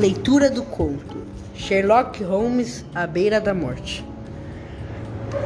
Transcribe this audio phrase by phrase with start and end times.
[0.00, 4.02] Leitura do conto: Sherlock Holmes à beira da morte.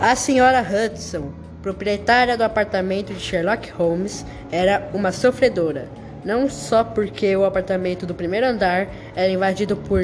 [0.01, 5.88] A senhora Hudson, proprietária do apartamento de Sherlock Holmes, era uma sofredora,
[6.25, 8.87] não só porque o apartamento do primeiro andar
[9.17, 10.01] era invadido por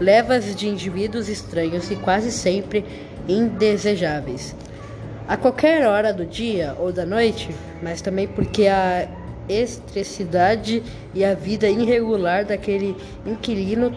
[0.00, 2.84] levas de indivíduos estranhos e quase sempre
[3.28, 4.56] indesejáveis,
[5.28, 9.06] a qualquer hora do dia ou da noite, mas também porque a
[9.48, 10.82] excentricidade
[11.14, 12.96] e a vida irregular daquele
[13.26, 13.92] inquilino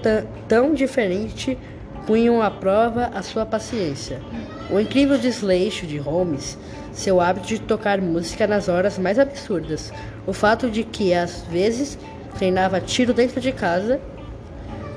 [0.48, 1.58] tão diferente
[2.06, 4.22] punham à prova a sua paciência.
[4.70, 6.58] O incrível desleixo de Holmes,
[6.94, 9.94] seu hábito de tocar música nas horas mais absurdas,
[10.26, 11.98] o fato de que às vezes
[12.38, 14.00] treinava tiro dentro de casa,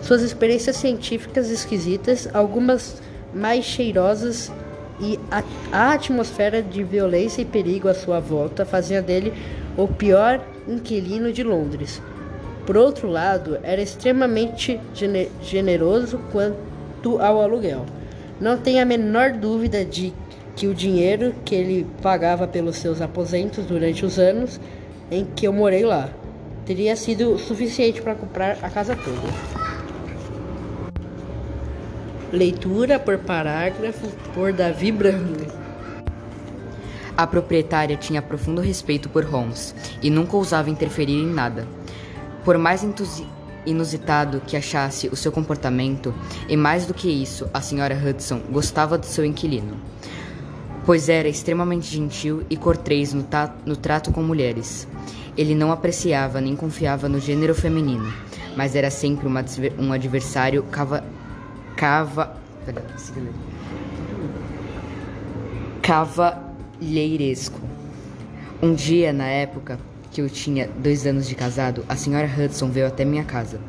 [0.00, 3.02] suas experiências científicas esquisitas, algumas
[3.32, 4.52] mais cheirosas
[5.00, 5.42] e a,
[5.72, 9.32] a atmosfera de violência e perigo à sua volta fazia dele
[9.76, 12.00] o pior inquilino de Londres.
[12.66, 14.80] Por outro lado, era extremamente
[15.42, 17.84] generoso quanto ao aluguel.
[18.40, 20.12] Não tenho a menor dúvida de
[20.56, 24.60] que o dinheiro que ele pagava pelos seus aposentos durante os anos
[25.10, 26.08] em que eu morei lá
[26.64, 29.20] teria sido suficiente para comprar a casa toda.
[32.32, 35.63] Leitura por parágrafo por Davi Branco.
[37.16, 41.66] A proprietária tinha profundo respeito por Holmes e nunca ousava interferir em nada.
[42.44, 42.84] Por mais
[43.64, 46.12] inusitado que achasse o seu comportamento,
[46.48, 49.76] e mais do que isso, a senhora Hudson gostava do seu inquilino,
[50.84, 53.24] pois era extremamente gentil e cortês no,
[53.64, 54.88] no trato com mulheres.
[55.36, 58.12] Ele não apreciava nem confiava no gênero feminino,
[58.56, 59.44] mas era sempre uma,
[59.78, 61.04] um adversário cava.
[61.76, 62.36] cava.
[65.80, 66.43] cava
[66.74, 67.60] cavalheiresco.
[68.62, 69.78] Um dia, na época
[70.10, 73.60] que eu tinha dois anos de casado, a senhora Hudson veio até minha casa.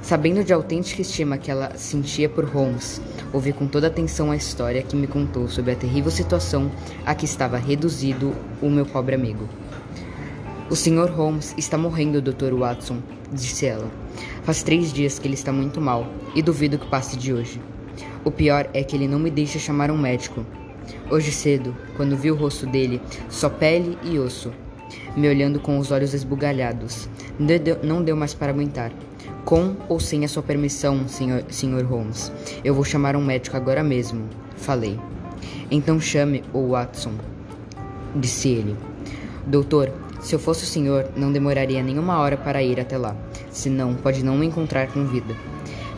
[0.00, 3.00] Sabendo de autêntica estima que ela sentia por Holmes,
[3.32, 6.70] ouvi com toda atenção a história que me contou sobre a terrível situação
[7.06, 9.48] a que estava reduzido o meu pobre amigo.
[10.68, 11.10] O Sr.
[11.10, 12.54] Holmes está morrendo, Dr.
[12.54, 12.98] Watson,
[13.30, 13.88] disse ela.
[14.42, 17.60] Faz três dias que ele está muito mal e duvido que passe de hoje.
[18.24, 20.44] O pior é que ele não me deixa chamar um médico.
[21.10, 24.52] Hoje cedo, quando vi o rosto dele, só pele e osso,
[25.16, 27.08] me olhando com os olhos esbugalhados,
[27.82, 28.92] não deu mais para aguentar.
[29.44, 32.32] Com ou sem a sua permissão, senhor, senhor Holmes,
[32.64, 34.24] eu vou chamar um médico agora mesmo,
[34.56, 34.98] falei.
[35.70, 37.12] Então chame o Watson,
[38.14, 38.76] disse ele.
[39.46, 43.16] Doutor, se eu fosse o senhor, não demoraria nenhuma hora para ir até lá,
[43.50, 45.34] senão pode não me encontrar com vida.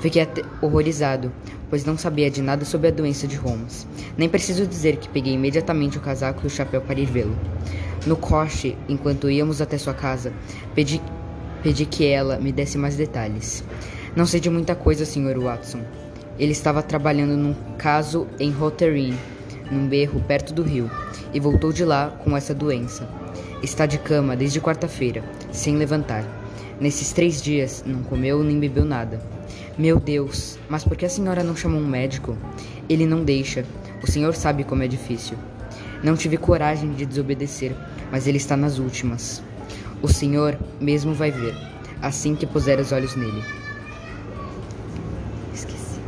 [0.04, 0.28] Fiquei
[0.60, 1.32] horrorizado,
[1.70, 3.86] pois não sabia de nada sobre a doença de Holmes.
[4.18, 7.34] Nem preciso dizer que peguei imediatamente o casaco e o chapéu para ir vê-lo.
[8.06, 10.30] No coche, enquanto íamos até sua casa,
[10.74, 11.00] pedi,
[11.62, 13.64] pedi que ela me desse mais detalhes.
[14.14, 15.40] Não sei de muita coisa, Sr.
[15.40, 15.80] Watson.
[16.38, 19.16] Ele estava trabalhando num caso em Rotherham,
[19.70, 20.90] num berro perto do rio,
[21.32, 23.08] e voltou de lá com essa doença.
[23.62, 26.26] Está de cama desde quarta-feira, sem levantar.
[26.78, 29.18] Nesses três dias, não comeu nem bebeu nada.
[29.76, 32.38] Meu Deus, mas por que a senhora não chamou um médico?
[32.88, 33.66] Ele não deixa.
[34.00, 35.36] O senhor sabe como é difícil.
[36.00, 37.74] Não tive coragem de desobedecer,
[38.12, 39.42] mas ele está nas últimas.
[40.00, 41.56] O senhor mesmo vai ver,
[42.00, 43.42] assim que puser os olhos nele.
[45.52, 45.98] Esqueci.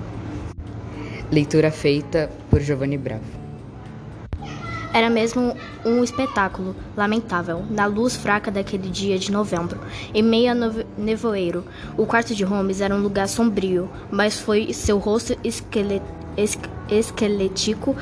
[1.33, 3.46] Leitura feita por Giovanni Bravo.
[4.97, 9.79] Era mesmo um espetáculo lamentável, na luz fraca daquele dia de novembro,
[10.15, 10.55] em meio a
[10.97, 11.67] nevoeiro.
[11.99, 15.37] O quarto de Holmes era um lugar sombrio, mas foi seu rosto
[16.89, 17.95] esquelético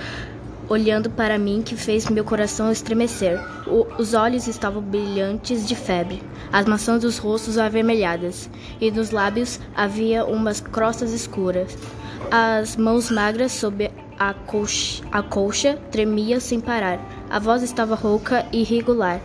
[0.69, 3.41] olhando para mim que fez meu coração estremecer.
[3.67, 6.23] O, os olhos estavam brilhantes de febre,
[6.53, 8.49] as maçãs dos rostos avermelhadas,
[8.81, 11.77] e nos lábios havia umas crostas escuras.
[12.31, 17.01] As mãos magras sob a colcha, a colcha tremia sem parar.
[17.31, 19.21] A voz estava rouca e irregular.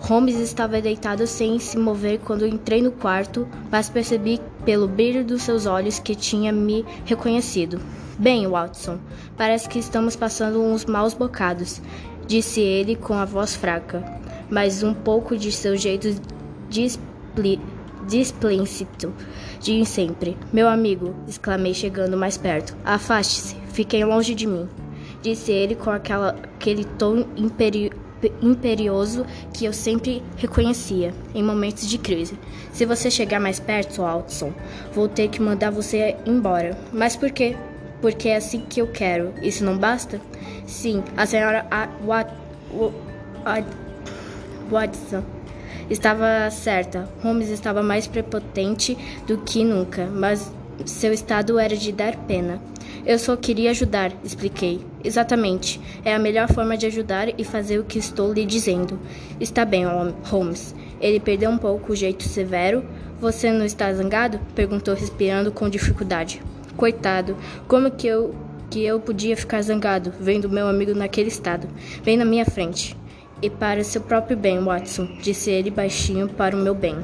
[0.00, 5.42] Holmes estava deitado sem se mover quando entrei no quarto, mas percebi pelo brilho dos
[5.42, 7.80] seus olhos que tinha me reconhecido.
[8.18, 8.98] Bem, Watson,
[9.36, 11.82] parece que estamos passando uns maus bocados,
[12.26, 14.02] disse ele com a voz fraca,
[14.50, 16.08] mas um pouco de seu jeito
[18.06, 19.12] displícito
[19.60, 20.36] de sempre.
[20.52, 23.56] Meu amigo, exclamei chegando mais perto, afaste-se.
[23.72, 24.68] Fiquem longe de mim,
[25.22, 27.90] disse ele com aquela, aquele tom imperi,
[28.40, 32.38] imperioso que eu sempre reconhecia em momentos de crise.
[32.72, 34.52] Se você chegar mais perto, Watson,
[34.92, 36.78] vou ter que mandar você embora.
[36.92, 37.56] Mas por quê?
[38.00, 39.34] Porque é assim que eu quero.
[39.42, 40.20] Isso não basta?
[40.66, 42.32] Sim, a senhora a, Wat,
[42.72, 43.66] Wat,
[44.70, 45.35] Watson
[45.88, 47.08] Estava certa.
[47.22, 48.96] Holmes estava mais prepotente
[49.26, 50.52] do que nunca, mas
[50.84, 52.60] seu estado era de dar pena.
[53.04, 54.80] Eu só queria ajudar, expliquei.
[55.04, 55.80] Exatamente.
[56.04, 58.98] É a melhor forma de ajudar e fazer o que estou lhe dizendo.
[59.40, 59.84] Está bem,
[60.24, 60.74] Holmes.
[61.00, 62.84] Ele perdeu um pouco o jeito severo.
[63.20, 64.40] Você não está zangado?
[64.56, 66.42] perguntou, respirando com dificuldade.
[66.76, 67.36] Coitado,
[67.68, 68.34] como que eu
[68.68, 71.68] que eu podia ficar zangado vendo meu amigo naquele estado,
[72.04, 72.96] bem na minha frente.
[73.42, 76.96] E para seu próprio bem, Watson, disse ele baixinho para o meu bem.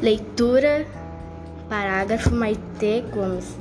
[0.00, 0.86] Leitura,
[1.68, 3.58] parágrafo Maite Gomes.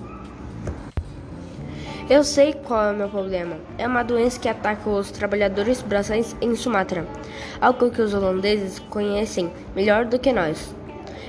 [2.09, 3.57] Eu sei qual é o meu problema.
[3.77, 7.05] É uma doença que ataca os trabalhadores braçais em Sumatra,
[7.59, 10.73] algo que os holandeses conhecem melhor do que nós.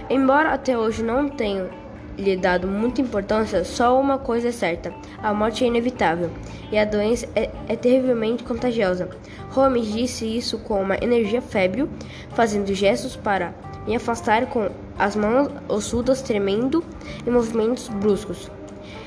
[0.08, 1.68] Embora até hoje não tenham
[2.16, 4.92] lhe dado muita importância, só uma coisa é certa:
[5.22, 6.30] a morte é inevitável
[6.70, 9.08] e a doença é, é terrivelmente contagiosa.
[9.50, 11.88] Holmes disse isso com uma energia febril,
[12.34, 13.54] fazendo gestos para
[13.86, 14.68] me afastar com
[14.98, 16.82] as mãos ossudas tremendo
[17.26, 18.50] em movimentos bruscos.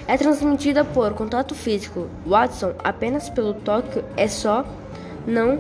[0.08, 2.08] É transmitida por contato físico.
[2.26, 4.66] Watson, apenas pelo toque, é só
[5.28, 5.60] não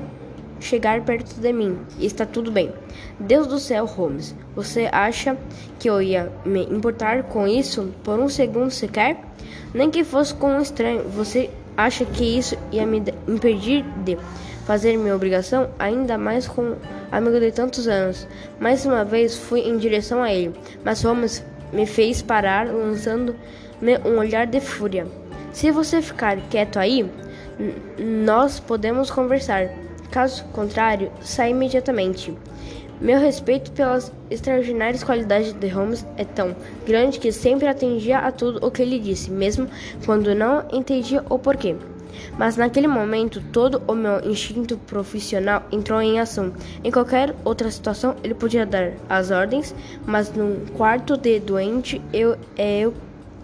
[0.59, 1.77] chegar perto de mim.
[1.99, 2.71] Está tudo bem.
[3.19, 5.37] Deus do céu, Holmes, você acha
[5.77, 9.17] que eu ia me importar com isso por um segundo sequer?
[9.73, 11.03] Nem que fosse com um estranho.
[11.09, 14.17] Você acha que isso ia me impedir de
[14.65, 16.75] fazer minha obrigação, ainda mais com
[17.11, 18.27] amigo de tantos anos?
[18.59, 20.53] Mais uma vez fui em direção a ele,
[20.83, 23.35] mas Holmes me fez parar, lançando
[24.05, 25.07] um olhar de fúria.
[25.51, 27.09] Se você ficar quieto aí,
[27.97, 29.69] nós podemos conversar.
[30.11, 32.35] Caso contrário, saia imediatamente.
[32.99, 38.65] Meu respeito pelas extraordinárias qualidades de Holmes é tão grande que sempre atendia a tudo
[38.65, 39.67] o que ele disse, mesmo
[40.05, 41.75] quando não entendia o porquê.
[42.37, 46.51] Mas naquele momento, todo o meu instinto profissional entrou em ação.
[46.83, 49.73] Em qualquer outra situação, ele podia dar as ordens,
[50.05, 52.93] mas num quarto de doente, eu, é, eu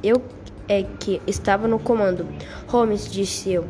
[0.06, 0.21] eu
[0.67, 2.27] é que estava no comando.
[2.67, 3.65] Holmes, disse eu.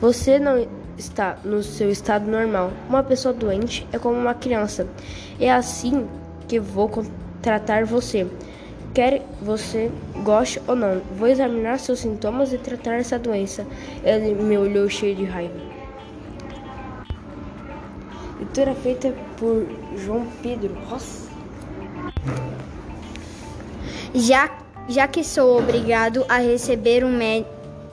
[0.00, 0.66] Você não
[1.00, 2.70] está no seu estado normal.
[2.88, 4.86] Uma pessoa doente é como uma criança.
[5.40, 6.06] É assim
[6.46, 6.90] que vou
[7.42, 8.26] tratar você.
[8.94, 9.90] Quer você
[10.22, 13.66] goste ou não, vou examinar seus sintomas e tratar essa doença.
[14.04, 15.54] Ele me olhou cheio de raiva.
[18.38, 19.66] Leitura feita por
[19.96, 21.28] João Pedro Ross.
[24.12, 24.50] Já
[24.88, 27.16] já que sou obrigado a receber um,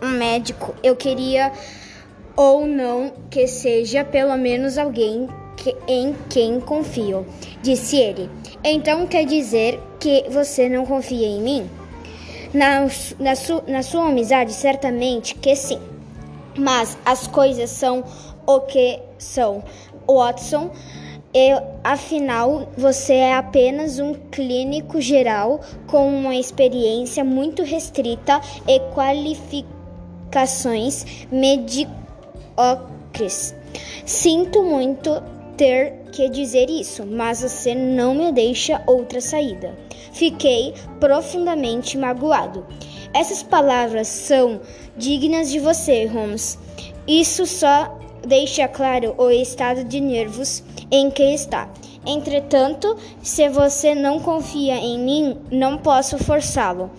[0.01, 1.51] um médico, eu queria
[2.37, 7.25] ou não que seja pelo menos alguém que, em quem confio,
[7.63, 8.29] disse ele.
[8.63, 11.67] Então quer dizer que você não confia em mim?
[12.53, 12.87] Na,
[13.19, 15.79] na, su, na sua amizade, certamente que sim.
[16.57, 18.05] Mas as coisas são
[18.45, 19.61] o que são.
[20.07, 20.71] Watson
[21.33, 21.49] e,
[21.83, 31.27] afinal, você é apenas um clínico geral com uma experiência muito restrita e qualificações
[32.57, 33.55] medíocres.
[34.05, 35.21] Sinto muito
[35.55, 39.75] ter que dizer isso, mas você não me deixa outra saída.
[40.11, 42.65] Fiquei profundamente magoado.
[43.13, 44.61] Essas palavras são
[44.95, 46.57] dignas de você, Holmes.
[47.07, 51.69] Isso só deixa claro o estado de nervos em que está.
[52.05, 56.89] Entretanto, se você não confia em mim, não posso forçá-lo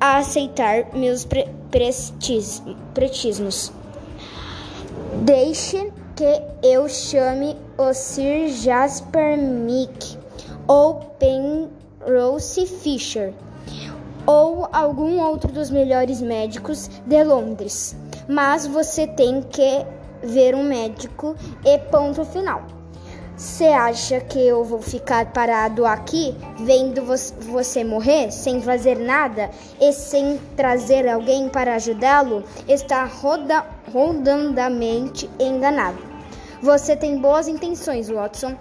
[0.00, 1.48] a aceitar meus pre
[2.92, 3.72] pretismos.
[5.22, 10.18] Deixe que eu chame o Sir Jasper Mick
[10.66, 13.32] ou Penrose Fisher
[14.26, 17.96] ou algum outro dos melhores médicos de Londres.
[18.28, 19.86] Mas você tem que
[20.22, 22.73] ver um médico e ponto final.
[23.36, 27.02] Você acha que eu vou ficar parado aqui vendo
[27.40, 29.50] você morrer sem fazer nada
[29.80, 32.44] e sem trazer alguém para ajudá-lo?
[32.68, 35.98] Está roda, rodandamente enganado.
[36.62, 38.56] Você tem boas intenções, Watson,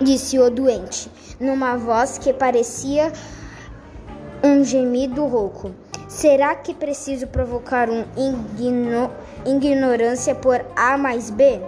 [0.00, 3.12] disse o doente, numa voz que parecia
[4.42, 5.70] um gemido rouco.
[6.08, 9.12] Será que preciso provocar um igno,
[9.46, 11.60] ignorância por A mais B?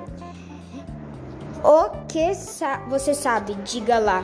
[1.65, 3.55] O que sa você sabe?
[3.65, 4.23] Diga lá.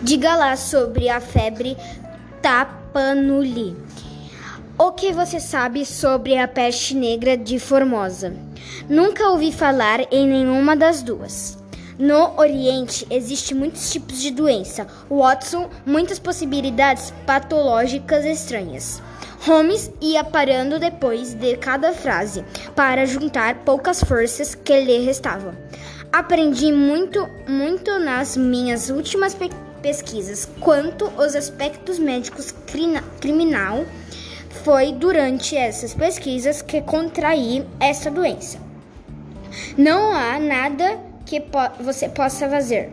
[0.00, 1.76] Diga lá sobre a febre
[2.40, 3.76] tapanuli.
[4.78, 8.32] O que você sabe sobre a peste negra de Formosa?
[8.88, 11.58] Nunca ouvi falar em nenhuma das duas.
[11.98, 14.86] No Oriente existem muitos tipos de doença.
[15.10, 19.02] Watson, muitas possibilidades patológicas estranhas.
[19.44, 22.44] Holmes ia parando depois de cada frase
[22.76, 25.54] para juntar poucas forças que lhe restavam.
[26.12, 29.48] Aprendi muito, muito nas minhas últimas pe
[29.80, 32.52] pesquisas quanto aos aspectos médicos
[33.20, 33.86] criminal.
[34.64, 38.58] Foi durante essas pesquisas que contraí essa doença.
[39.78, 42.90] Não há nada que po você possa fazer.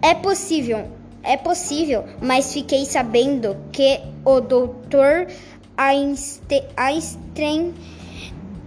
[0.00, 0.90] É possível,
[1.22, 5.26] é possível, mas fiquei sabendo que o doutor
[5.76, 7.74] Einstein,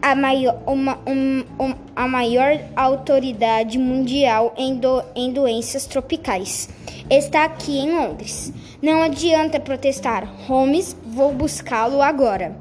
[0.02, 6.70] a maior, uma, um, um, a maior autoridade mundial em, do, em doenças tropicais,
[7.10, 8.54] está aqui em Londres.
[8.82, 12.56] Não adianta protestar, Holmes, vou buscá-lo agora.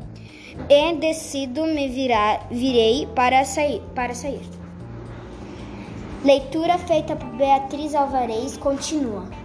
[0.68, 4.42] E decido me virar, virei para sair, para sair.
[6.24, 9.37] Leitura feita por Beatriz Alvarez continua.